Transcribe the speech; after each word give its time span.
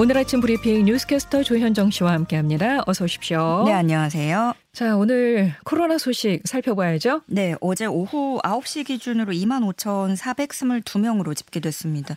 오늘 0.00 0.16
아침 0.16 0.40
브리핑 0.40 0.86
뉴스캐스터 0.86 1.42
조현정 1.42 1.90
씨와 1.90 2.12
함께합니다. 2.12 2.84
어서 2.86 3.04
오십시오. 3.04 3.64
네, 3.66 3.74
안녕하세요. 3.74 4.54
자, 4.72 4.96
오늘 4.96 5.52
코로나 5.64 5.98
소식 5.98 6.40
살펴봐야죠. 6.46 7.20
네, 7.26 7.54
어제 7.60 7.84
오후 7.84 8.40
9시 8.42 8.86
기준으로 8.86 9.34
2만 9.34 9.62
5,422명으로 9.74 11.36
집계됐습니다. 11.36 12.16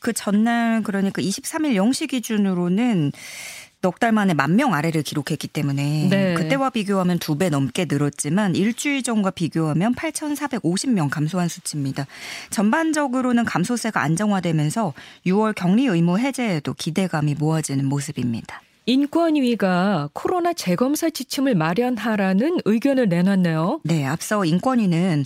그 0.00 0.12
전날 0.12 0.82
그러니까 0.82 1.22
23일 1.22 1.76
0시 1.76 2.10
기준으로는 2.10 3.12
넉 3.84 4.00
달 4.00 4.12
만에 4.12 4.32
만 4.32 4.56
명 4.56 4.72
아래를 4.72 5.02
기록했기 5.02 5.48
때문에 5.48 6.08
네. 6.08 6.34
그때와 6.34 6.70
비교하면 6.70 7.18
두 7.18 7.36
배 7.36 7.50
넘게 7.50 7.86
늘었지만 7.88 8.54
일주일 8.56 9.02
전과 9.02 9.32
비교하면 9.32 9.94
8,450명 9.94 11.10
감소한 11.10 11.48
수치입니다. 11.48 12.06
전반적으로는 12.50 13.44
감소세가 13.44 14.00
안정화되면서 14.00 14.94
6월 15.26 15.54
격리 15.54 15.86
의무 15.86 16.18
해제에도 16.18 16.72
기대감이 16.74 17.34
모아지는 17.34 17.84
모습입니다. 17.86 18.62
인권위가 18.86 20.10
코로나 20.12 20.52
재검사 20.52 21.08
지침을 21.10 21.54
마련하라는 21.54 22.58
의견을 22.64 23.08
내놨네요. 23.08 23.80
네, 23.84 24.04
앞서 24.06 24.44
인권위는 24.44 25.24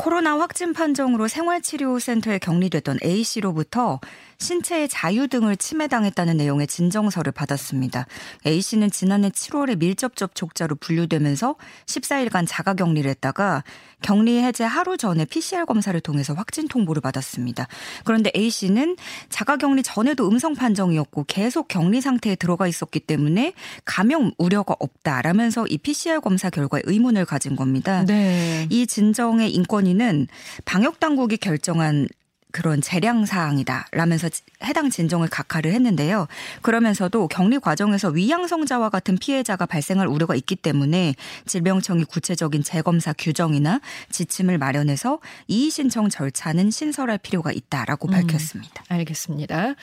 코로나 0.00 0.38
확진 0.38 0.72
판정으로 0.72 1.28
생활치료센터에 1.28 2.38
격리됐던 2.38 3.00
A씨로부터 3.04 4.00
신체의 4.38 4.88
자유 4.88 5.28
등을 5.28 5.58
침해당했다는 5.58 6.38
내용의 6.38 6.66
진정서를 6.68 7.32
받았습니다. 7.32 8.06
A씨는 8.46 8.90
지난해 8.90 9.28
7월에 9.28 9.78
밀접 9.78 10.16
접촉자로 10.16 10.76
분류되면서 10.76 11.56
14일간 11.84 12.46
자가 12.48 12.72
격리를 12.72 13.10
했다가 13.10 13.62
격리 14.00 14.38
해제 14.42 14.64
하루 14.64 14.96
전에 14.96 15.26
PCR 15.26 15.66
검사를 15.66 16.00
통해서 16.00 16.32
확진 16.32 16.68
통보를 16.68 17.02
받았습니다. 17.02 17.68
그런데 18.04 18.32
A씨는 18.34 18.96
자가 19.28 19.58
격리 19.58 19.82
전에도 19.82 20.26
음성 20.26 20.54
판정이었고 20.54 21.26
계속 21.28 21.68
격리 21.68 22.00
상태에 22.00 22.34
들어가 22.34 22.66
있었기 22.66 23.00
때문에 23.00 23.52
감염 23.84 24.32
우려가 24.38 24.74
없다라면서 24.78 25.66
이 25.66 25.76
PCR 25.76 26.20
검사 26.20 26.48
결과에 26.48 26.80
의문을 26.86 27.26
가진 27.26 27.56
겁니다. 27.56 28.06
네. 28.06 28.66
이 28.70 28.86
진정의 28.86 29.52
인권 29.52 29.86
위는 29.90 30.28
방역 30.64 31.00
당국이 31.00 31.36
결정한 31.36 32.06
그런 32.52 32.80
재량 32.80 33.26
사항이다 33.26 33.86
라면서 33.92 34.28
해당 34.64 34.90
진정을 34.90 35.28
각하를 35.28 35.72
했는데요. 35.72 36.26
그러면서도 36.62 37.28
격리 37.28 37.58
과정에서 37.58 38.08
위양성자와 38.08 38.90
같은 38.90 39.16
피해자가 39.18 39.66
발생할 39.66 40.06
우려가 40.06 40.34
있기 40.34 40.56
때문에 40.56 41.14
질병청이 41.46 42.04
구체적인 42.04 42.62
재검사 42.62 43.12
규정이나 43.12 43.80
지침을 44.10 44.58
마련해서 44.58 45.20
이의 45.46 45.70
신청 45.70 46.08
절차는 46.08 46.70
신설할 46.70 47.18
필요가 47.18 47.52
있다라고 47.52 48.08
음, 48.08 48.12
밝혔습니다. 48.12 48.84
알겠습니다. 48.88 49.74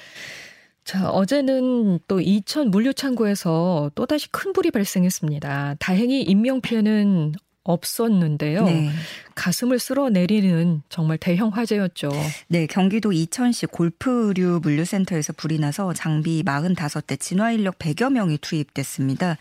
자, 0.84 1.10
어제는 1.10 2.00
또 2.08 2.22
이천 2.22 2.72
물류창고에서 2.72 3.92
또다시 3.96 4.30
큰 4.32 4.54
불이 4.54 4.72
발생했습니다. 4.72 5.76
다행히 5.80 6.22
인명 6.22 6.62
피해는 6.62 7.34
없었는데요. 7.64 8.64
네. 8.64 8.90
가슴을 9.38 9.80
쓸어내리는 9.80 10.82
정말 10.90 11.18
대형 11.18 11.50
화재였죠. 11.50 12.10
네, 12.48 12.66
경기도 12.66 13.12
이천시 13.12 13.68
골프류 13.68 14.60
물류센터에서 14.64 15.34
불이 15.34 15.60
나서 15.60 15.94
장비 15.94 16.44
45대 16.44 17.20
진화 17.20 17.52
인력 17.52 17.78
100여 17.78 18.12
명이 18.12 18.40
투입됐습니다. 18.40 19.38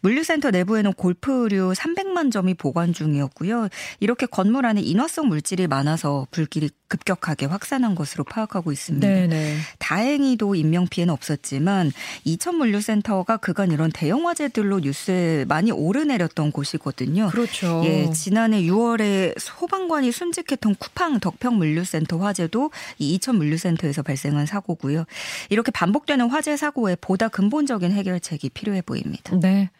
물류센터 0.00 0.50
내부에는 0.50 0.94
골프류 0.94 1.72
300만 1.76 2.32
점이 2.32 2.54
보관 2.54 2.92
중이었고요. 2.92 3.68
이렇게 4.00 4.26
건물 4.26 4.66
안에 4.66 4.80
인화성 4.80 5.28
물질이 5.28 5.66
많아서 5.66 6.26
불길이 6.30 6.70
급격하게 6.88 7.46
확산한 7.46 7.94
것으로 7.94 8.24
파악하고 8.24 8.72
있습니다. 8.72 9.06
네네. 9.06 9.56
다행히도 9.78 10.54
인명 10.54 10.86
피해는 10.86 11.12
없었지만 11.12 11.92
이천 12.24 12.56
물류센터가 12.56 13.38
그간 13.38 13.72
이런 13.72 13.90
대형 13.90 14.28
화재들로 14.28 14.80
뉴스에 14.80 15.44
많이 15.46 15.72
오르내렸던 15.72 16.52
곳이거든요. 16.52 17.28
그렇죠. 17.28 17.82
예, 17.84 18.10
지난해 18.12 18.62
6월에 18.62 19.33
소방관이 19.38 20.12
순직했던 20.12 20.76
쿠팡 20.76 21.20
덕평 21.20 21.56
물류센터 21.56 22.18
화재도 22.18 22.70
이 22.98 23.14
이천 23.14 23.36
물류센터에서 23.36 24.02
발생한 24.02 24.46
사고고요. 24.46 25.04
이렇게 25.50 25.70
반복되는 25.70 26.28
화재 26.28 26.56
사고에 26.56 26.96
보다 27.00 27.28
근본적인 27.28 27.92
해결책이 27.92 28.50
필요해 28.50 28.82
보입니다. 28.82 29.36
네. 29.36 29.70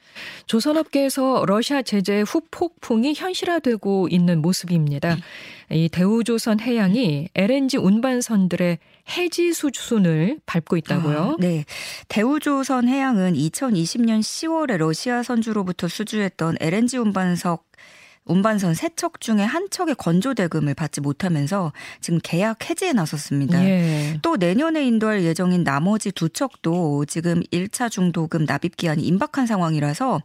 조선업계에서 0.47 1.44
러시아 1.47 1.82
제재 1.82 2.22
후폭풍이 2.22 3.15
현실화되고 3.15 4.09
있는 4.10 4.41
모습입니다. 4.41 5.16
이 5.71 5.88
대우조선 5.88 6.60
해양이 6.60 7.28
LNG 7.34 7.78
운반선들의 7.78 8.78
해지 9.16 9.53
수준을 9.53 10.38
밟고 10.47 10.76
있다고요? 10.76 11.19
아, 11.19 11.36
네. 11.38 11.65
대우조선 12.09 12.88
해양은 12.88 13.34
2020년 13.34 14.21
10월에 14.21 14.76
러시아 14.76 15.22
선주로부터 15.22 15.88
수주했던 15.88 16.56
LNG 16.60 16.98
운반석 16.98 17.65
운반선 18.27 18.75
세 18.75 18.89
척 18.97 19.21
중에 19.21 19.43
한 19.43 19.69
척의 19.71 19.97
건조 19.97 20.35
대금을 20.35 20.75
받지 20.75 21.01
못하면서 21.01 21.73
지금 22.01 22.21
계약 22.23 22.71
해지에 22.71 22.93
나섰습니다. 22.93 23.65
예. 23.65 24.19
또 24.23 24.37
내년에 24.37 24.87
인도할 24.87 25.25
예정인 25.25 25.65
나머지 25.65 26.12
두 26.12 26.29
척도 26.29 27.07
지금 27.07 27.43
1차 27.53 27.91
중도금 27.91 28.45
납입 28.45 28.77
기한이 28.77 29.03
임박한 29.03 29.47
상황이라서 29.47 30.23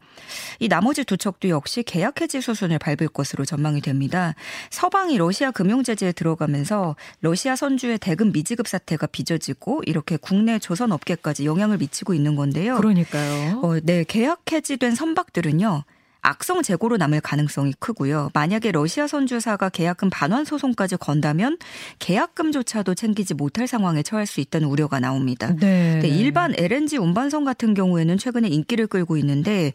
이 0.59 0.67
나머지 0.67 1.03
두 1.03 1.17
척도 1.17 1.49
역시 1.49 1.83
계약 1.83 2.21
해지 2.21 2.41
수순을 2.41 2.77
밟을 2.79 3.07
것으로 3.11 3.43
전망이 3.43 3.81
됩니다. 3.81 4.35
서방이 4.69 5.17
러시아 5.17 5.51
금융 5.51 5.83
제재에 5.83 6.11
들어가면서 6.11 6.95
러시아 7.21 7.55
선주의 7.55 7.97
대금 7.97 8.31
미지급 8.31 8.67
사태가 8.67 9.07
빚어지고 9.07 9.81
이렇게 9.87 10.17
국내 10.17 10.59
조선 10.59 10.91
업계까지 10.91 11.45
영향을 11.45 11.77
미치고 11.77 12.13
있는 12.13 12.35
건데요. 12.35 12.77
그러니까요. 12.77 13.61
어, 13.63 13.79
네, 13.81 14.03
계약 14.07 14.51
해지된 14.51 14.95
선박들은요. 14.95 15.83
악성 16.29 16.61
재고로 16.61 16.97
남을 16.97 17.21
가능성이 17.21 17.73
크고요. 17.79 18.29
만약에 18.35 18.71
러시아 18.71 19.07
선주사가 19.07 19.69
계약금 19.69 20.11
반환 20.11 20.45
소송까지 20.45 20.97
건다면 20.97 21.57
계약금조차도 21.97 22.93
챙기지 22.93 23.33
못할 23.33 23.65
상황에 23.65 24.03
처할 24.03 24.27
수 24.27 24.39
있다는 24.39 24.67
우려가 24.67 24.99
나옵니다. 24.99 25.55
네. 25.59 26.01
일반 26.03 26.53
LNG 26.55 26.97
운반선 26.97 27.45
같은 27.45 27.73
경우에는 27.73 28.17
최근에 28.17 28.47
인기를 28.47 28.85
끌고 28.85 29.17
있는데 29.17 29.73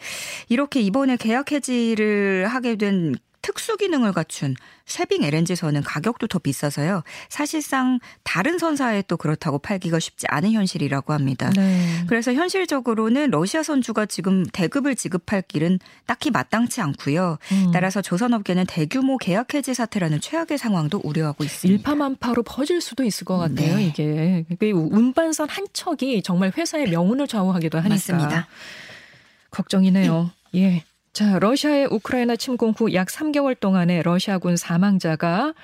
이렇게 0.48 0.80
이번에 0.80 1.16
계약 1.16 1.50
해지를 1.50 2.46
하게 2.46 2.76
된 2.76 3.16
특수 3.44 3.76
기능을 3.76 4.12
갖춘 4.14 4.56
쉐빙 4.86 5.22
LNG선은 5.22 5.82
가격도 5.82 6.28
더 6.28 6.38
비싸서요. 6.38 7.02
사실상 7.28 8.00
다른 8.22 8.58
선사에 8.58 9.02
또 9.06 9.18
그렇다고 9.18 9.58
팔기가 9.58 9.98
쉽지 9.98 10.26
않은 10.30 10.52
현실이라고 10.52 11.12
합니다. 11.12 11.50
네. 11.54 12.04
그래서 12.06 12.32
현실적으로는 12.32 13.30
러시아 13.30 13.62
선주가 13.62 14.06
지금 14.06 14.46
대급을 14.46 14.96
지급할 14.96 15.42
길은 15.42 15.78
딱히 16.06 16.30
마땅치 16.30 16.80
않고요. 16.80 17.36
음. 17.52 17.70
따라서 17.70 18.00
조선업계는 18.00 18.64
대규모 18.66 19.18
계약 19.18 19.52
해지 19.52 19.74
사태라는 19.74 20.22
최악의 20.22 20.56
상황도 20.56 21.02
우려하고 21.04 21.44
있습니다. 21.44 21.76
일파만파로 21.76 22.44
퍼질 22.44 22.80
수도 22.80 23.04
있을 23.04 23.26
것 23.26 23.36
같아요. 23.36 23.76
네. 23.76 24.46
이게 24.50 24.72
운반선 24.72 25.50
한 25.50 25.66
척이 25.74 26.22
정말 26.22 26.50
회사의 26.56 26.88
명운을 26.88 27.26
좌우하기도 27.26 27.76
하니까. 27.76 27.94
맞습니다. 27.94 28.48
걱정이네요. 29.50 30.30
예. 30.54 30.82
자, 31.14 31.38
러시아의 31.38 31.86
우크라이나 31.92 32.34
침공 32.34 32.72
후 32.76 32.92
약 32.92 33.06
3개월 33.06 33.58
동안의 33.58 34.02
러시아군 34.02 34.56
사망자가 34.56 35.54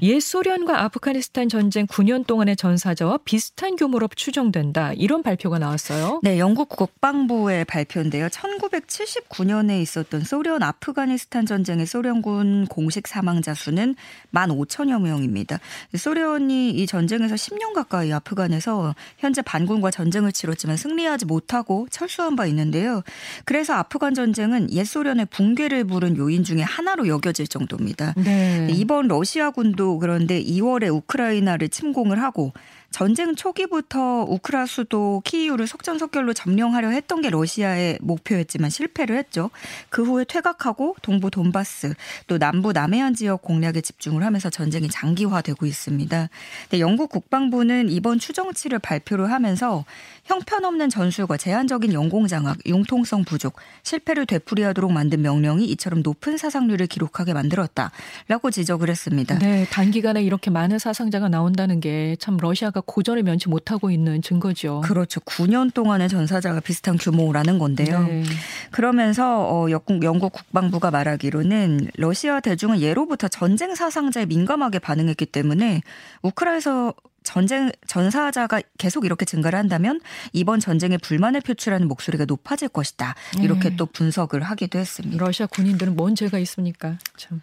옛 0.00 0.20
소련과 0.20 0.82
아프가니스탄 0.84 1.48
전쟁 1.48 1.86
9년 1.86 2.26
동안의 2.26 2.56
전사자와 2.56 3.18
비슷한 3.24 3.76
규모로 3.76 4.08
추정된다. 4.16 4.92
이런 4.94 5.22
발표가 5.22 5.58
나왔어요. 5.58 6.20
네, 6.22 6.38
영국 6.38 6.68
국방부의 6.68 7.64
발표인데요. 7.66 8.28
1979년에 8.28 9.82
있었던 9.82 10.22
소련 10.22 10.62
아프가니스탄 10.62 11.44
전쟁의 11.46 11.86
소련군 11.86 12.66
공식 12.66 13.06
사망자 13.06 13.54
수는 13.54 13.94
15,000여 14.32 15.00
명입니다. 15.00 15.60
소련이 15.94 16.70
이 16.70 16.86
전쟁에서 16.86 17.34
10년 17.34 17.74
가까이 17.74 18.12
아프간에서 18.12 18.94
현재 19.18 19.42
반군과 19.42 19.90
전쟁을 19.90 20.32
치렀지만 20.32 20.76
승리하지 20.76 21.26
못하고 21.26 21.86
철수한 21.90 22.36
바 22.36 22.46
있는데요. 22.46 23.02
그래서 23.44 23.74
아프간 23.74 24.14
전쟁은 24.14 24.72
옛 24.72 24.84
소련의 24.84 25.26
붕괴를 25.26 25.84
부른 25.84 26.16
요인 26.16 26.44
중에 26.44 26.62
하나로 26.62 27.08
여겨질 27.08 27.48
정도입니다. 27.48 28.14
네. 28.16 28.68
이번 28.70 29.08
러시아군도 29.08 29.81
또 29.82 29.98
그런데 29.98 30.40
2월에 30.40 30.94
우크라이나를 30.94 31.68
침공을 31.68 32.22
하고 32.22 32.52
전쟁 32.92 33.34
초기부터 33.34 34.24
우크라 34.28 34.66
수도 34.66 35.20
키이우를 35.24 35.66
속전속결로 35.66 36.32
점령하려 36.32 36.90
했던 36.90 37.20
게 37.20 37.30
러시아의 37.30 37.98
목표였지만 38.00 38.70
실패를 38.70 39.16
했죠. 39.16 39.50
그 39.88 40.04
후에 40.04 40.24
퇴각하고 40.24 40.96
동부 41.02 41.30
돈바스 41.30 41.94
또 42.26 42.38
남부 42.38 42.72
남해안 42.72 43.14
지역 43.14 43.42
공략에 43.42 43.80
집중을 43.80 44.22
하면서 44.22 44.50
전쟁이 44.50 44.88
장기화되고 44.88 45.66
있습니다. 45.66 46.28
근데 46.62 46.80
영국 46.80 47.10
국방부는 47.10 47.88
이번 47.88 48.18
추정치를 48.18 48.78
발표를 48.78 49.30
하면서 49.30 49.84
형편없는 50.24 50.88
전술과 50.88 51.36
제한적인 51.36 51.92
영공장악, 51.92 52.58
융통성 52.66 53.24
부족, 53.24 53.56
실패를 53.82 54.26
되풀이하도록 54.26 54.92
만든 54.92 55.22
명령이 55.22 55.64
이처럼 55.66 56.02
높은 56.02 56.36
사상률을 56.36 56.86
기록하게 56.86 57.32
만들었다라고 57.34 58.50
지적을 58.50 58.88
했습니다. 58.88 59.38
네, 59.38 59.66
단기간에 59.70 60.22
이렇게 60.22 60.50
많은 60.50 60.78
사상자가 60.78 61.28
나온다는 61.28 61.80
게 61.80 62.12
참 62.18 62.36
러시아가 62.36 62.80
고전을 62.86 63.22
면치 63.22 63.48
못하고 63.48 63.90
있는 63.90 64.22
증거죠. 64.22 64.82
그렇죠. 64.82 65.20
9년 65.20 65.72
동안의 65.72 66.08
전사자가 66.08 66.60
비슷한 66.60 66.96
규모라는 66.96 67.58
건데요. 67.58 68.02
네. 68.04 68.24
그러면서 68.70 69.46
어, 69.48 69.70
영국, 69.70 70.02
영국 70.02 70.32
국방부가 70.32 70.90
말하기로는 70.90 71.90
러시아 71.96 72.40
대중은 72.40 72.80
예로부터 72.80 73.28
전쟁 73.28 73.74
사상자에 73.74 74.26
민감하게 74.26 74.78
반응했기 74.78 75.26
때문에 75.26 75.82
우크라이나에서 76.22 76.94
전쟁 77.22 77.70
전사자가 77.86 78.60
계속 78.78 79.04
이렇게 79.04 79.24
증가를 79.24 79.58
한다면 79.58 80.00
이번 80.32 80.60
전쟁에 80.60 80.96
불만을 80.98 81.40
표출하는 81.40 81.88
목소리가 81.88 82.24
높아질 82.24 82.68
것이다. 82.68 83.14
이렇게 83.40 83.70
네. 83.70 83.76
또 83.76 83.86
분석을 83.86 84.42
하기도 84.42 84.78
했습니다. 84.78 85.24
러시아 85.24 85.46
군인들은 85.46 85.96
뭔 85.96 86.14
죄가 86.14 86.38
있습니까? 86.40 86.98
참 87.16 87.40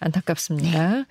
안타깝습니다. 0.00 0.88
네. 0.88 1.04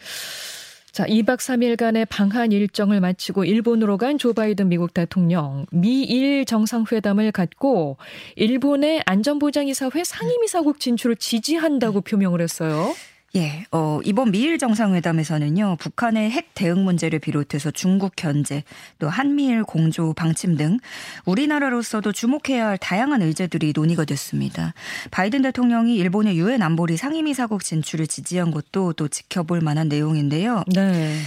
자, 0.95 1.03
2박 1.07 1.39
3일간의 1.39 2.07
방한 2.07 2.53
일정을 2.53 3.01
마치고 3.01 3.43
일본으로 3.43 3.97
간 3.97 4.17
조 4.17 4.31
바이든 4.31 4.69
미국 4.69 4.93
대통령 4.93 5.65
미일 5.69 6.45
정상회담을 6.45 7.33
갖고 7.33 7.97
일본의 8.37 9.03
안전보장이사회 9.05 10.05
상임이사국 10.05 10.79
진출을 10.79 11.17
지지한다고 11.17 11.99
표명을 11.99 12.39
했어요. 12.39 12.93
예, 13.35 13.65
어, 13.71 13.99
이번 14.05 14.31
미일 14.31 14.57
정상회담에서는요, 14.57 15.75
북한의 15.79 16.31
핵 16.31 16.53
대응 16.53 16.85
문제를 16.85 17.19
비롯해서 17.19 17.69
중국 17.69 18.13
견제, 18.15 18.63
또 18.97 19.09
한미일 19.09 19.63
공조 19.63 20.13
방침 20.13 20.55
등 20.55 20.77
우리나라로서도 21.25 22.13
주목해야 22.13 22.67
할 22.67 22.77
다양한 22.77 23.21
의제들이 23.21 23.73
논의가 23.75 24.05
됐습니다. 24.05 24.73
바이든 25.11 25.41
대통령이 25.41 25.97
일본의 25.97 26.37
유엔 26.37 26.61
안보리 26.61 26.95
상임이사국 26.95 27.61
진출을 27.61 28.07
지지한 28.07 28.51
것도 28.51 28.93
또 28.93 29.09
지켜볼 29.09 29.59
만한 29.59 29.89
내용인데요. 29.89 30.63
네. 30.73 31.17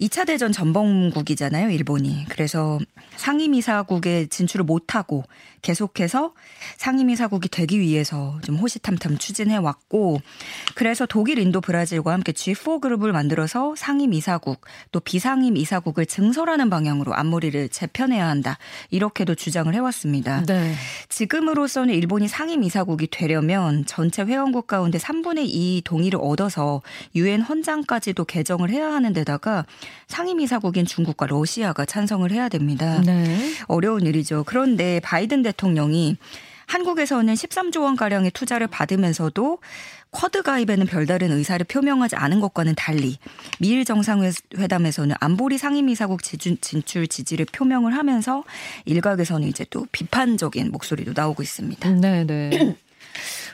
2차 0.00 0.26
대전 0.26 0.52
전범국이잖아요, 0.52 1.70
일본이. 1.70 2.26
그래서 2.28 2.78
상임이사국에 3.16 4.26
진출을 4.26 4.64
못하고 4.64 5.24
계속해서 5.62 6.34
상임이사국이 6.76 7.48
되기 7.48 7.80
위해서 7.80 8.38
좀 8.42 8.56
호시탐탐 8.56 9.18
추진해 9.18 9.56
왔고, 9.56 10.20
그래서 10.74 11.06
독일, 11.06 11.38
인도, 11.38 11.60
브라질과 11.60 12.12
함께 12.12 12.32
G4 12.32 12.80
그룹을 12.80 13.12
만들어서 13.12 13.74
상임이사국, 13.74 14.60
또 14.92 15.00
비상임이사국을 15.00 16.06
증설하는 16.06 16.68
방향으로 16.70 17.14
앞머리를 17.14 17.70
재편해야 17.70 18.28
한다. 18.28 18.58
이렇게도 18.90 19.34
주장을 19.34 19.72
해왔습니다. 19.72 20.44
네. 20.44 20.74
지금으로서는 21.08 21.94
일본이 21.94 22.28
상임이사국이 22.28 23.08
되려면 23.10 23.86
전체 23.86 24.22
회원국 24.22 24.66
가운데 24.66 24.98
3분의 24.98 25.46
2 25.46 25.82
동의를 25.84 26.20
얻어서 26.22 26.82
유엔 27.14 27.40
헌장까지도 27.40 28.26
개정을 28.26 28.70
해야 28.70 28.92
하는 28.92 29.12
데다가 29.14 29.64
상임이사국인 30.08 30.86
중국과 30.86 31.26
러시아가 31.26 31.84
찬성을 31.84 32.30
해야 32.30 32.48
됩니다. 32.48 33.00
네. 33.04 33.52
어려운 33.66 34.06
일이죠. 34.06 34.44
그런데 34.46 35.00
바이든 35.00 35.42
대통령이 35.42 36.16
한국에서는 36.66 37.32
13조 37.32 37.82
원 37.82 37.96
가량의 37.96 38.32
투자를 38.32 38.66
받으면서도 38.66 39.58
쿼드 40.10 40.42
가입에는 40.42 40.86
별다른 40.86 41.30
의사를 41.30 41.62
표명하지 41.64 42.16
않은 42.16 42.40
것과는 42.40 42.74
달리 42.74 43.18
미일 43.58 43.84
정상회담에서는 43.84 45.14
안보리 45.20 45.58
상임이사국 45.58 46.22
진출 46.22 47.06
지지를 47.06 47.46
표명을 47.52 47.94
하면서 47.94 48.42
일각에서는 48.86 49.46
이제 49.46 49.66
또 49.68 49.86
비판적인 49.92 50.70
목소리도 50.72 51.12
나오고 51.14 51.42
있습니다. 51.42 51.90
네, 51.90 52.24
네. 52.24 52.76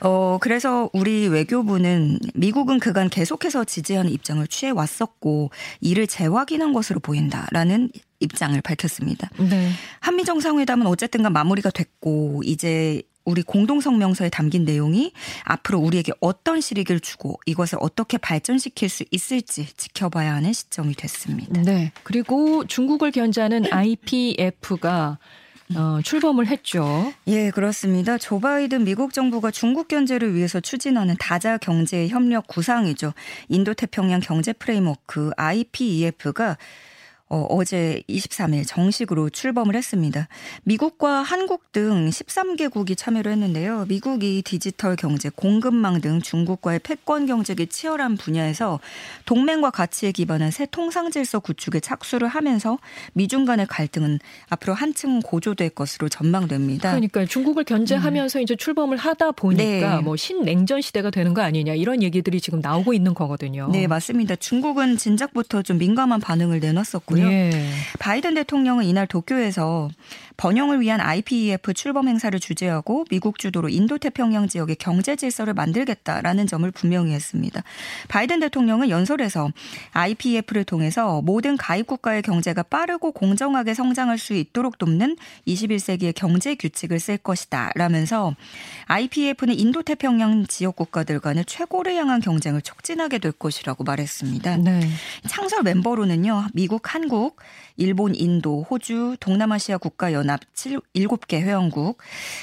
어, 0.00 0.38
그래서 0.40 0.90
우리 0.92 1.28
외교부는 1.28 2.18
미국은 2.34 2.80
그간 2.80 3.08
계속해서 3.08 3.64
지지하는 3.64 4.10
입장을 4.10 4.44
취해 4.48 4.70
왔었고 4.70 5.50
이를 5.80 6.06
재확인한 6.06 6.72
것으로 6.72 7.00
보인다라는 7.00 7.90
입장을 8.20 8.60
밝혔습니다. 8.60 9.30
네. 9.38 9.70
한미 10.00 10.24
정상회담은 10.24 10.86
어쨌든간 10.86 11.32
마무리가 11.32 11.70
됐고 11.70 12.42
이제 12.44 13.02
우리 13.24 13.42
공동성명서에 13.42 14.30
담긴 14.30 14.64
내용이 14.64 15.12
앞으로 15.44 15.78
우리에게 15.78 16.12
어떤 16.20 16.60
실익을 16.60 17.00
주고 17.00 17.38
이것을 17.46 17.78
어떻게 17.80 18.18
발전시킬 18.18 18.88
수 18.88 19.04
있을지 19.10 19.66
지켜봐야 19.76 20.34
하는 20.34 20.52
시점이 20.52 20.94
됐습니다. 20.94 21.62
네. 21.62 21.92
그리고 22.02 22.66
중국을 22.66 23.12
견제하는 23.12 23.72
IPF가 23.72 25.18
어, 25.74 26.00
출범을 26.02 26.46
했죠. 26.48 27.12
예, 27.26 27.50
그렇습니다. 27.50 28.18
조 28.18 28.40
바이든 28.40 28.84
미국 28.84 29.12
정부가 29.12 29.50
중국 29.50 29.88
견제를 29.88 30.34
위해서 30.34 30.60
추진하는 30.60 31.16
다자 31.18 31.58
경제 31.58 32.08
협력 32.08 32.46
구상이죠. 32.46 33.12
인도 33.48 33.74
태평양 33.74 34.20
경제 34.20 34.52
프레임워크 34.52 35.30
IPEF가 35.36 36.56
어, 37.32 37.46
어제 37.48 38.02
23일 38.10 38.66
정식으로 38.66 39.30
출범을 39.30 39.74
했습니다. 39.74 40.28
미국과 40.64 41.22
한국 41.22 41.72
등 41.72 42.10
13개국이 42.10 42.94
참여를 42.94 43.32
했는데요. 43.32 43.86
미국이 43.88 44.42
디지털 44.42 44.96
경제, 44.96 45.30
공급망 45.30 46.02
등 46.02 46.20
중국과의 46.20 46.80
패권 46.80 47.24
경쟁이 47.24 47.68
치열한 47.68 48.18
분야에서 48.18 48.80
동맹과 49.24 49.70
가치에 49.70 50.12
기반한 50.12 50.50
새 50.50 50.66
통상 50.70 51.10
질서 51.10 51.40
구축에 51.40 51.80
착수를 51.80 52.28
하면서 52.28 52.76
미중 53.14 53.46
간의 53.46 53.66
갈등은 53.66 54.18
앞으로 54.50 54.74
한층 54.74 55.20
고조될 55.20 55.70
것으로 55.70 56.10
전망됩니다. 56.10 56.90
그러니까 56.90 57.24
중국을 57.24 57.64
견제하면서 57.64 58.40
음. 58.40 58.42
이제 58.42 58.56
출범을 58.56 58.98
하다 58.98 59.32
보니까 59.32 59.96
네. 59.96 60.02
뭐 60.02 60.16
신냉전 60.16 60.82
시대가 60.82 61.08
되는 61.08 61.32
거 61.32 61.40
아니냐 61.40 61.72
이런 61.72 62.02
얘기들이 62.02 62.42
지금 62.42 62.60
나오고 62.60 62.92
있는 62.92 63.14
거거든요. 63.14 63.70
네, 63.72 63.86
맞습니다. 63.86 64.36
중국은 64.36 64.98
진작부터 64.98 65.62
좀 65.62 65.78
민감한 65.78 66.20
반응을 66.20 66.60
내놨었고요. 66.60 67.21
있고요. 67.22 67.32
예. 67.32 67.52
바이든 67.98 68.34
대통령은 68.34 68.84
이날 68.84 69.06
도쿄에서 69.06 69.90
번영을 70.36 70.80
위한 70.80 71.00
IPEF 71.00 71.74
출범 71.74 72.08
행사를 72.08 72.38
주재하고 72.38 73.04
미국 73.10 73.38
주도로 73.38 73.68
인도 73.68 73.98
태평양 73.98 74.48
지역의 74.48 74.76
경제 74.76 75.14
질서를 75.14 75.54
만들겠다라는 75.54 76.46
점을 76.46 76.68
분명히 76.72 77.12
했습니다. 77.12 77.62
바이든 78.08 78.40
대통령은 78.40 78.90
연설에서 78.90 79.50
IPEF를 79.92 80.64
통해서 80.64 81.20
모든 81.22 81.56
가입 81.56 81.86
국가의 81.86 82.22
경제가 82.22 82.64
빠르고 82.64 83.12
공정하게 83.12 83.74
성장할 83.74 84.18
수 84.18 84.34
있도록 84.34 84.78
돕는 84.78 85.16
21세기의 85.46 86.14
경제 86.14 86.54
규칙을 86.54 86.98
쓸 86.98 87.18
것이다 87.18 87.70
라면서 87.74 88.34
IPEF는 88.86 89.58
인도 89.58 89.82
태평양 89.82 90.46
지역 90.46 90.76
국가들 90.76 91.20
간의 91.20 91.44
최고를 91.46 91.94
향한 91.94 92.20
경쟁을 92.20 92.62
촉진하게 92.62 93.18
될 93.18 93.32
것이라고 93.32 93.84
말했습니다. 93.84 94.56
네. 94.56 94.88
창설 95.28 95.62
멤버로는요. 95.62 96.46
미국, 96.52 96.94
한국, 96.94 97.11
일본, 97.76 98.14
인도, 98.14 98.62
호주, 98.62 99.16
동남아시아 99.20 99.78
국가연합 99.78 100.40
7, 100.54 100.80
7개 100.94 101.40
회원국 101.40 101.98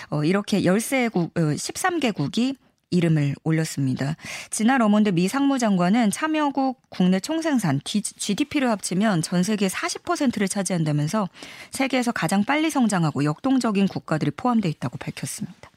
어, 0.10 0.24
이렇게 0.24 0.62
13국, 0.62 1.34
13개국이 1.34 2.56
어, 2.56 2.70
이름을 2.92 3.36
올렸습니다. 3.44 4.16
지난 4.50 4.82
어몬드 4.82 5.10
미 5.10 5.28
상무장관은 5.28 6.12
참여국 6.12 6.82
국내 6.90 7.20
총생산 7.20 7.82
GDP를 7.84 8.70
합치면 8.72 9.22
전 9.22 9.44
세계 9.44 9.68
40%를 9.68 10.48
차지한다면서 10.48 11.30
세계에서 11.72 12.12
가장 12.12 12.44
빨리 12.44 12.70
성장하고 12.70 13.24
역동적인 13.24 13.88
국가들이 13.88 14.32
포함되어 14.32 14.70
있다고 14.72 14.98
밝혔습니다. 14.98 15.70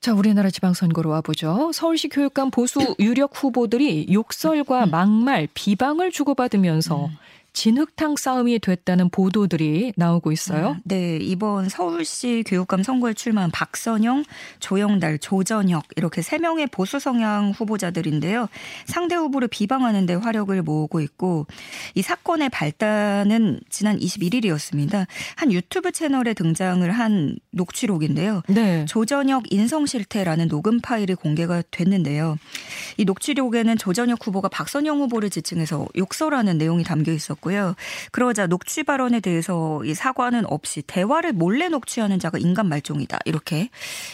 자, 0.00 0.12
우리나라 0.12 0.50
지방선거로 0.50 1.08
와보죠. 1.08 1.70
서울시 1.72 2.10
교육감 2.10 2.50
보수 2.50 2.94
유력 2.98 3.42
후보들이 3.42 4.08
욕설과 4.12 4.84
막말, 4.84 5.48
비방을 5.54 6.10
주고받으면서 6.10 7.06
음. 7.06 7.16
진흙탕 7.54 8.16
싸움이 8.16 8.58
됐다는 8.58 9.10
보도들이 9.10 9.92
나오고 9.96 10.32
있어요. 10.32 10.70
아, 10.70 10.80
네, 10.84 11.16
이번 11.20 11.68
서울시 11.68 12.42
교육감 12.46 12.82
선거에 12.82 13.14
출마한 13.14 13.50
박선영, 13.52 14.24
조영달, 14.58 15.18
조전혁 15.18 15.84
이렇게 15.96 16.20
세 16.20 16.38
명의 16.38 16.66
보수 16.66 16.98
성향 16.98 17.52
후보자들인데요. 17.52 18.48
상대 18.86 19.14
후보를 19.14 19.46
비방하는 19.48 20.04
데 20.04 20.14
화력을 20.14 20.60
모으고 20.62 21.00
있고 21.00 21.46
이 21.94 22.02
사건의 22.02 22.50
발단은 22.50 23.60
지난 23.70 23.98
21일이었습니다. 23.98 25.06
한 25.36 25.52
유튜브 25.52 25.92
채널에 25.92 26.34
등장을 26.34 26.90
한 26.90 27.36
녹취록인데요. 27.52 28.42
네. 28.48 28.84
조전혁 28.86 29.52
인성 29.52 29.86
실태라는 29.86 30.48
녹음 30.48 30.80
파일이 30.80 31.14
공개가 31.14 31.62
됐는데요. 31.70 32.36
이 32.96 33.04
녹취록에는 33.04 33.78
조전혁 33.78 34.26
후보가 34.26 34.48
박선영 34.48 34.98
후보를 35.02 35.30
지칭해서 35.30 35.86
욕설하는 35.96 36.58
내용이 36.58 36.82
담겨 36.82 37.12
있었고 37.12 37.43
있었고요. 37.44 37.74
그러자 38.10 38.46
녹취 38.46 38.82
발언에 38.82 39.20
대해서 39.20 39.82
이 39.84 39.94
사과는 39.94 40.46
없이 40.46 40.82
대화를 40.82 41.32
몰래 41.32 41.68
녹취하는 41.68 42.18
자가 42.18 42.38
인간 42.38 42.68
말종이다. 42.68 43.18
이렇게 43.26 43.68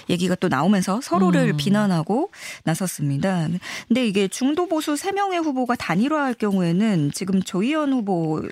얘기가 0.09 0.35
또 0.35 0.49
나오면서 0.49 1.01
서로를 1.01 1.51
음. 1.51 1.57
비난하고 1.57 2.31
나섰습니다. 2.65 3.49
근데 3.89 4.07
이게 4.07 4.29
중도 4.29 4.67
보수 4.67 4.95
3명의 4.95 5.43
후보가 5.43 5.77
단일화할 5.77 6.35
경우에는 6.35 7.13
지금 7.13 7.43
조희연 7.43 7.93
후보 7.93 8.43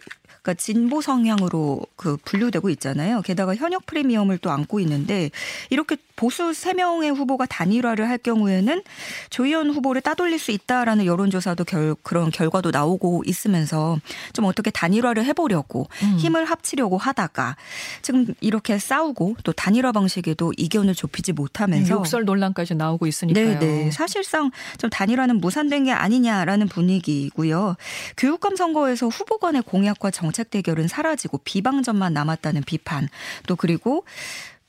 그러니까 0.43 0.55
진보 0.55 1.01
성향으로 1.01 1.83
그 1.97 2.17
분류되고 2.25 2.71
있잖아요. 2.71 3.23
게다가 3.23 3.55
현역 3.55 3.87
프리미엄을 3.87 4.39
또 4.39 4.51
안고 4.51 4.81
있는데 4.81 5.31
이렇게 5.71 5.97
보수 6.17 6.51
3명의 6.51 7.15
후보가 7.15 7.47
단일화를 7.47 8.09
할 8.09 8.19
경우에는 8.19 8.83
조희연 9.31 9.71
후보를 9.71 10.03
따돌릴 10.03 10.39
수 10.39 10.51
있다라는 10.51 11.07
여론조사도 11.07 11.65
결, 11.65 11.95
그런 12.03 12.31
결과도 12.31 12.71
나오고 12.71 13.23
있으면서 13.25 13.99
좀 14.33 14.45
어떻게 14.47 14.71
단일화를 14.71 15.25
해보려고 15.25 15.87
음. 16.03 16.17
힘을 16.19 16.45
합치려고 16.45 16.99
하다가 16.99 17.57
지금 18.03 18.27
이렇게 18.41 18.79
싸우고 18.79 19.37
또 19.45 19.53
단일화 19.53 19.93
방식에도 19.93 20.53
이견을 20.57 20.95
좁히지 20.95 21.33
못하면서 21.33 21.95
욕설 21.95 22.25
논란까지 22.25 22.75
나오고 22.75 23.07
있으니까요. 23.07 23.59
네, 23.59 23.59
네. 23.59 23.91
사실상 23.91 24.51
좀 24.79 24.91
단일화는 24.91 25.41
무산된 25.41 25.85
게 25.85 25.93
아니냐라는 25.93 26.69
분위기고요. 26.69 27.77
교육감 28.17 28.57
선거에서 28.57 29.09
후보 29.09 29.39
간의 29.39 29.63
공약과 29.63 30.11
정책 30.11 30.38
대결은 30.45 30.89
사라지고 30.89 31.39
비방전만 31.45 32.13
남았다는 32.13 32.63
비판 32.65 33.09
또 33.47 33.57
그리고 33.57 34.05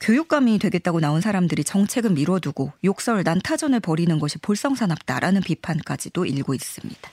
교육감이 0.00 0.58
되겠다고 0.58 1.00
나온 1.00 1.20
사람들이 1.20 1.62
정책은 1.62 2.14
미뤄두고 2.14 2.72
욕설 2.84 3.22
난타전을 3.22 3.80
벌이는 3.80 4.18
것이 4.18 4.38
볼성사납다라는 4.38 5.42
비판까지도 5.42 6.24
일고 6.24 6.54
있습니다. 6.54 7.10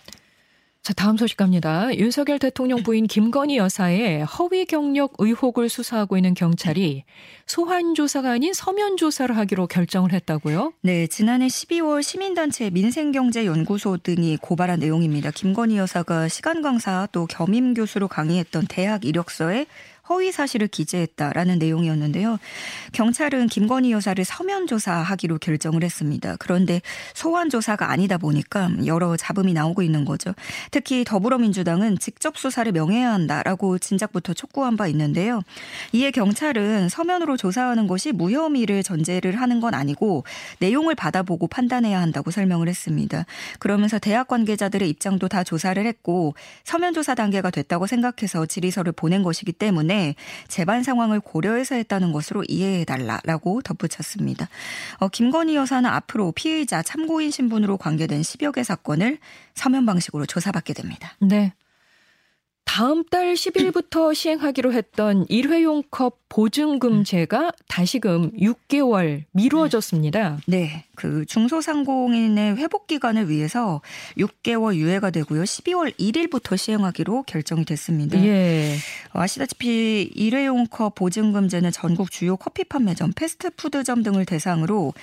자, 0.88 0.94
다음 0.94 1.18
소식 1.18 1.36
갑니다. 1.36 1.94
윤석열 1.98 2.40
대통령 2.40 2.82
부인 2.82 3.08
김건희 3.08 3.58
여사의 3.58 4.24
허위 4.24 4.64
경력 4.64 5.16
의혹을 5.18 5.68
수사하고 5.68 6.16
있는 6.16 6.34
경찰이 6.34 7.04
소환 7.46 7.94
조사가 7.94 8.32
아닌 8.32 8.54
서면 8.54 8.96
조사를 8.96 9.36
하기로 9.36 9.68
결정을 9.68 10.14
했다고요? 10.14 10.72
네, 10.84 11.08
지난해 11.08 11.48
12월 11.48 12.02
시민단체 12.02 12.70
민생경제연구소 12.70 13.98
등이 13.98 14.38
고발한 14.38 14.80
내용입니다. 14.80 15.32
김건희 15.32 15.76
여사가 15.76 16.30
시간 16.30 16.62
강사 16.62 17.06
또 17.12 17.26
겸임 17.26 17.74
교수로 17.74 18.08
강의했던 18.08 18.68
대학 18.70 19.04
이력서에 19.04 19.66
허위 20.10 20.32
사실을 20.32 20.68
기재했다라는 20.68 21.60
내용이었는데요. 21.60 22.40
경찰은 22.94 23.48
김건희 23.48 23.92
여사를 23.92 24.24
서면 24.24 24.68
조사하기로 24.68 25.40
결정을 25.40 25.84
했습니다. 25.84 26.36
그런데 26.40 26.82
소환 27.14 27.50
조사가 27.50 27.92
아니다 27.92 28.18
보니까 28.18 28.70
여러 28.86 29.18
잡음이 29.18 29.54
나오고 29.54 29.82
있는 29.82 30.06
거죠. 30.06 30.34
특히 30.72 31.04
더불어민주당은 31.04 32.00
직접 32.00 32.38
수사를 32.38 32.72
명해야 32.72 33.12
한다라고 33.12 33.80
진작부터 33.80 34.34
촉구한 34.34 34.78
바 34.78 34.88
있는데요. 34.88 35.42
이에 35.92 36.12
경찰은 36.12 36.90
서면으로 36.90 37.38
조사하는 37.38 37.88
것이 37.88 38.12
무혐의를 38.12 38.84
전제를 38.84 39.40
하는 39.42 39.60
건 39.60 39.74
아니고 39.74 40.24
내용을 40.60 40.96
받아보고 40.96 41.48
판단해야 41.48 42.00
한다고 42.00 42.32
설명을 42.32 42.68
했습니다. 42.68 43.26
그러면서 43.60 44.00
대학 44.00 44.28
관계자들의 44.28 44.90
입장도 44.90 45.28
다 45.28 45.44
조사를 45.44 45.84
했고 45.86 46.34
서면 46.64 46.94
조사 46.94 47.16
단계가 47.16 47.50
됐다고 47.50 47.88
생각해서 47.88 48.46
질의서를 48.46 48.92
보낸 48.92 49.24
것이기 49.24 49.52
때문에 49.52 49.97
때문에 49.98 50.16
재반 50.48 50.84
상황을 50.84 51.20
고려해서 51.20 51.76
했다는 51.76 52.12
것으로 52.12 52.44
이해해달라라고 52.48 53.62
덧붙였습니다. 53.64 54.48
어, 55.00 55.08
김건희 55.08 55.56
여사는 55.56 55.90
앞으로 55.90 56.32
피해자 56.34 56.84
참고인 56.84 57.32
신분으로 57.32 57.78
관계된 57.78 58.22
10여 58.22 58.54
개 58.54 58.64
사건을 58.64 59.18
서면 59.56 59.86
방식으로 59.86 60.26
조사받게 60.28 60.74
됩니다. 60.74 61.16
네. 61.20 61.54
다음 62.64 63.04
달 63.06 63.34
10일부터 63.34 64.14
시행하기로 64.16 64.74
했던 64.74 65.26
일회용 65.30 65.84
컵 65.90 66.20
보증금제가 66.30 67.52
다시금 67.68 68.32
6개월 68.34 69.24
미루어졌습니다. 69.32 70.40
네. 70.48 70.86
그 70.98 71.26
중소상공인의 71.28 72.58
회복 72.58 72.88
기간을 72.88 73.30
위해서 73.30 73.82
6개월 74.18 74.76
유예가 74.76 75.12
되고요. 75.12 75.44
12월 75.44 75.96
1일부터 75.98 76.58
시행하기로 76.58 77.24
결정이 77.24 77.66
됐습니다. 77.66 78.18
예. 78.26 78.76
아시다시피 79.12 80.10
일회용 80.16 80.66
컵 80.66 80.96
보증금제는 80.96 81.72
전국 81.72 82.10
주요 82.10 82.36
커피 82.36 82.64
판매점, 82.64 83.14
패스트푸드점 83.14 84.02
등을 84.02 84.26
대상으로 84.26 84.94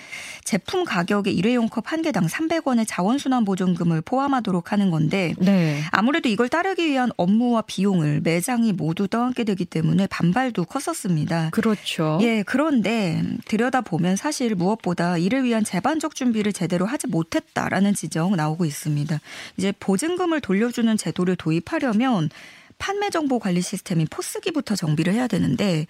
제품 0.42 0.84
가격의 0.84 1.34
일회용 1.34 1.68
컵 1.68 1.84
한 1.92 2.02
개당 2.02 2.26
300원의 2.26 2.86
자원순환 2.88 3.44
보증금을 3.44 4.00
포함하도록 4.00 4.72
하는 4.72 4.90
건데 4.90 5.34
네. 5.38 5.80
아무래도 5.92 6.28
이걸 6.28 6.48
따르기 6.48 6.88
위한 6.88 7.10
업무와 7.16 7.62
비용을 7.62 8.20
매장이 8.22 8.72
모두 8.72 9.06
떠안게 9.06 9.44
되기 9.44 9.64
때문에 9.64 10.08
반발도 10.08 10.64
컸었습니다. 10.64 11.50
그렇죠. 11.50 12.18
예, 12.22 12.42
그런데 12.42 13.22
들여다 13.44 13.82
보면 13.82 14.16
사실 14.16 14.56
무엇보다 14.56 15.18
이를 15.18 15.44
위한 15.44 15.62
재반적 15.84 16.14
준비를 16.14 16.54
제대로 16.54 16.86
하지 16.86 17.06
못했다라는 17.06 17.94
지적 17.94 18.34
나오고 18.34 18.64
있습니다. 18.64 19.20
이제 19.58 19.72
보증금을 19.78 20.40
돌려주는 20.40 20.96
제도를 20.96 21.36
도입하려면 21.36 22.30
판매 22.78 23.08
정보 23.10 23.38
관리 23.38 23.60
시스템인 23.62 24.08
포스기부터 24.10 24.74
정비를 24.74 25.12
해야 25.12 25.28
되는데 25.28 25.86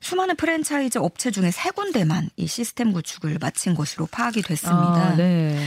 수많은 0.00 0.36
프랜차이즈 0.36 0.98
업체 0.98 1.30
중에 1.30 1.50
세 1.50 1.70
군데만 1.70 2.30
이 2.36 2.46
시스템 2.46 2.92
구축을 2.92 3.36
마친 3.38 3.74
것으로 3.74 4.06
파악이 4.10 4.42
됐습니다. 4.42 5.10
아, 5.10 5.16
네. 5.16 5.58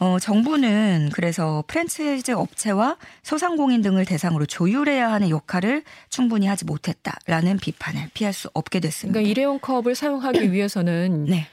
어, 0.00 0.18
정부는 0.18 1.10
그래서 1.12 1.62
프랜차이즈 1.68 2.32
업체와 2.32 2.96
소상공인 3.22 3.82
등을 3.82 4.06
대상으로 4.06 4.46
조율해야 4.46 5.12
하는 5.12 5.28
역할을 5.28 5.84
충분히 6.08 6.46
하지 6.46 6.64
못했다라는 6.64 7.58
비판을 7.58 8.10
피할 8.12 8.32
수 8.32 8.50
없게 8.54 8.80
됐습니다. 8.80 9.12
그러니까 9.12 9.30
일회용 9.30 9.60
컵을 9.60 9.94
사용하기 9.94 10.50
위해서는 10.50 11.26
네. 11.26 11.46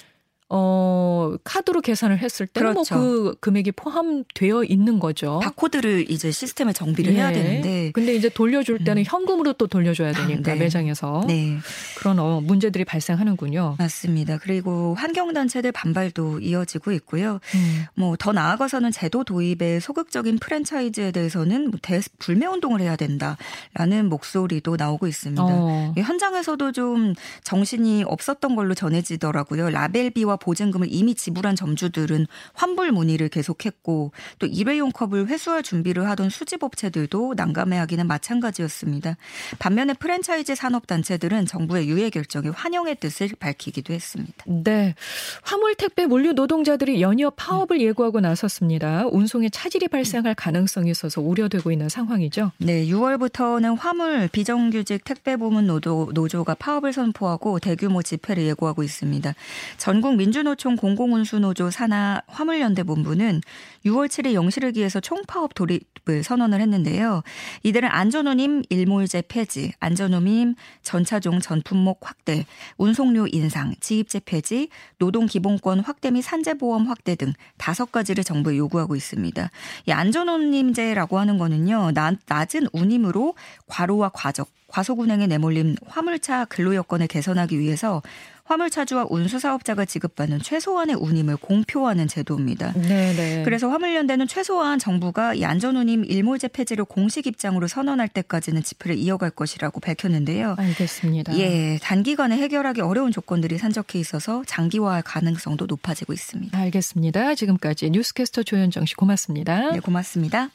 어, 0.48 1.34
카드로 1.44 1.82
계산을 1.82 2.20
했을 2.20 2.46
때는 2.46 2.74
뭐 2.74 2.84
그렇죠. 2.84 2.96
뭐 2.96 3.19
그 3.19 3.36
금액이 3.40 3.72
포함되어 3.72 4.64
있는 4.66 5.00
거죠. 5.00 5.40
바코드를 5.42 6.12
이제 6.12 6.30
시스템에 6.30 6.72
정비를 6.72 7.14
네. 7.14 7.20
해야 7.20 7.32
되는데. 7.32 7.92
근데 7.94 8.14
이제 8.14 8.30
돌려줄 8.30 8.84
때는 8.84 9.02
음. 9.02 9.06
현금으로 9.08 9.54
또 9.54 9.66
돌려줘야 9.66 10.12
되니까 10.14 10.54
네. 10.54 10.60
매장에서. 10.60 11.24
네. 11.28 11.58
그런 11.98 12.20
어, 12.20 12.42
문제들이 12.42 12.86
발생하는군요. 12.86 13.78
맞습니다. 13.80 14.38
그리고 14.38 14.94
환경단체들 14.96 15.72
반발도 15.72 16.42
이어지고 16.42 16.92
있고요. 16.92 17.40
음. 17.56 17.86
뭐더 17.96 18.32
나아가서는 18.32 18.92
제도 18.92 19.24
도입에 19.24 19.80
소극적인 19.80 20.38
프랜차이즈에 20.38 21.12
대해서는 21.12 21.72
뭐 21.72 21.80
대, 21.82 22.00
불매운동을 22.20 22.82
해야 22.82 22.96
된다라는 22.96 24.10
목소리도 24.10 24.76
나오고 24.76 25.08
있습니다. 25.08 25.44
어. 25.44 25.94
현장에서도 25.98 26.72
좀 26.72 27.16
정신이 27.44 28.04
없었던 28.06 28.56
걸로 28.56 28.76
전해지더라고요. 28.76 29.72
라벨비와 29.72 30.35
보증금을 30.38 30.88
이미 30.90 31.16
지불한 31.16 31.56
점주들은 31.56 32.28
환불 32.54 32.92
문의를 32.92 33.30
계속했고 33.30 34.12
또 34.40 34.46
일회용 34.48 34.92
컵을 34.92 35.28
회수할 35.28 35.64
준비를 35.64 36.08
하던 36.10 36.30
수집업체들도 36.30 37.34
난감해하기는 37.36 38.08
마찬가지였습니다. 38.08 39.18
반면에 39.60 39.94
프랜차이즈 39.94 40.56
산업단체들은 40.56 41.46
정부의 41.46 41.88
유예 41.90 42.10
결정에 42.10 42.50
환영의 42.50 42.96
뜻을 43.00 43.30
밝히기도 43.40 43.94
했습니다. 43.94 44.34
네. 44.48 44.96
화물 45.44 45.76
택배 45.76 46.06
물류 46.06 46.34
노동자들이 46.34 47.02
연이어 47.02 47.32
파업을 47.32 47.82
예고하고 47.82 48.20
나섰습니다. 48.20 49.08
운송에 49.08 49.50
차질이 49.50 49.88
발생할 49.88 50.36
가능성이 50.36 50.92
있어서 50.92 51.22
우려되고 51.22 51.72
있는 51.72 51.90
상황이죠. 51.90 52.52
네. 52.58 52.86
6월부터는 52.88 53.78
화물 53.78 54.28
비정규직 54.28 55.04
택배 55.04 55.38
부문 55.38 55.68
노조, 55.68 56.10
노조가 56.14 56.56
파업을 56.56 56.94
선포하고 56.94 57.60
대규모 57.60 58.02
집회를 58.02 58.44
예고하고 58.48 58.84
있습니다. 58.84 59.34
전국 59.78 60.16
민주노총 60.26 60.76
공공운수노조 60.76 61.70
산하 61.70 62.20
화물연대 62.26 62.82
본부는 62.82 63.42
6월 63.86 64.08
7일 64.08 64.34
영시를 64.34 64.72
기해서 64.72 65.00
총파업 65.00 65.54
돌입을 65.54 66.24
선언을 66.24 66.62
했는데요. 66.62 67.22
이들은 67.62 67.88
안전운임 67.88 68.64
일몰제 68.70 69.24
폐지, 69.28 69.74
안전운임 69.80 70.56
전차종 70.82 71.42
전품목 71.42 72.00
확대, 72.02 72.46
운송료 72.78 73.28
인상, 73.32 73.76
지입제 73.80 74.22
폐지, 74.26 74.70
노동기본권 74.98 75.82
확대 75.82 76.10
및 76.10 76.24
산재보험 76.24 76.88
확대 76.88 77.16
등 77.16 77.32
다섯 77.58 77.92
가지를 77.92 78.24
정부에 78.24 78.58
요구하고 78.58 78.96
있습니다. 78.96 79.52
이 79.88 79.92
안전운임제라고 79.92 81.20
하는 81.20 81.38
거는요. 81.38 81.92
낮은 82.26 82.68
운임으로 82.74 83.36
과로와 83.68 84.10
과적, 84.10 84.50
과속운행에 84.70 85.28
내몰린 85.28 85.76
화물차 85.86 86.46
근로여건을 86.46 87.08
개선하기 87.08 87.60
위해서 87.60 88.02
화물차주와 88.46 89.08
운수사업자가 89.10 89.86
지급받는 89.86 90.40
최소한의 90.40 90.96
운임을 90.96 91.38
공표하는 91.38 92.08
제도입니다. 92.08 92.74
네네. 92.74 93.14
네. 93.16 93.44
그래서 93.44 93.70
화물연대는 93.70 94.28
최소한 94.28 94.80
정부가 94.80 95.34
이 95.34 95.44
안전운임 95.44 96.06
일몰제 96.06 96.50
폐지를 96.50 96.86
공식 96.86 97.28
입장으로 97.28 97.68
선언할 97.68 98.08
때까지는 98.08 98.64
집회를 98.64 98.98
이어갈 98.98 99.32
것이라고 99.32 99.80
밝혔는데요. 99.80 100.56
알겠습니다. 100.58 101.38
예, 101.40 101.80
단기간에 101.82 102.38
해결하기 102.38 102.82
어려운 102.82 103.12
조건들이 103.12 103.58
산적해 103.58 104.00
있어서 104.00 104.44
장기화할 104.46 105.02
가능성도 105.02 105.66
높아지고 105.66 106.14
있습니다. 106.14 106.58
알겠습니다. 106.58 107.36
지금까지 107.36 107.90
뉴스캐스터 107.90 108.44
조현정 108.44 108.86
씨 108.86 108.96
고맙습니다. 108.96 109.72
네, 109.72 109.80
고맙습니다. 109.80 110.50